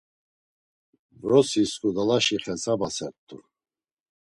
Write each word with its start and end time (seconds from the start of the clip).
Vrosi 1.19 1.63
sǩudalaşi 1.71 2.37
xesabasert̆u. 2.43 3.37